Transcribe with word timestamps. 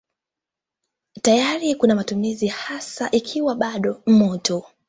Tayari 1.21 1.75
kwa 1.75 1.95
matumizi 1.95 2.47
hasa 2.47 2.73
hasa 3.03 3.11
ikiwa 3.11 3.55
bado 3.55 4.01
moto. 4.05 4.65